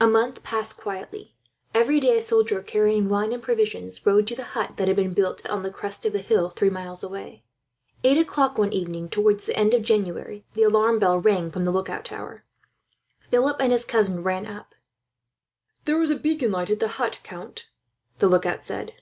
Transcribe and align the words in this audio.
A 0.00 0.06
month 0.06 0.44
passed 0.44 0.76
quietly. 0.76 1.34
Every 1.74 1.98
day, 1.98 2.16
a 2.16 2.22
soldier 2.22 2.62
carrying 2.62 3.08
wine 3.08 3.32
and 3.32 3.42
provisions 3.42 4.06
rode 4.06 4.28
to 4.28 4.36
the 4.36 4.44
hut 4.54 4.74
that 4.76 4.86
had 4.86 4.96
been 4.96 5.14
built, 5.14 5.44
on 5.50 5.62
the 5.62 5.70
crest 5.72 6.06
of 6.06 6.12
the 6.12 6.20
hill 6.22 6.48
three 6.48 6.70
miles 6.70 7.02
away. 7.02 7.42
Eight 8.04 8.16
o'clock 8.18 8.56
one 8.56 8.72
evening, 8.72 9.08
towards 9.08 9.44
the 9.46 9.56
end 9.58 9.74
of 9.74 9.82
January, 9.82 10.46
the 10.54 10.62
alarm 10.62 11.00
bell 11.00 11.18
rang 11.18 11.50
from 11.50 11.64
the 11.64 11.72
lookout 11.72 12.04
tower. 12.04 12.44
Philip 13.18 13.56
and 13.58 13.72
his 13.72 13.84
cousin 13.84 14.22
ran 14.22 14.46
up. 14.46 14.76
"There 15.86 16.00
is 16.00 16.10
the 16.10 16.20
beacon 16.20 16.50
alight 16.50 16.70
at 16.70 16.78
the 16.78 16.86
hut, 16.86 17.18
count," 17.24 17.66
the 18.20 18.28
lookout 18.28 18.62
said. 18.62 18.94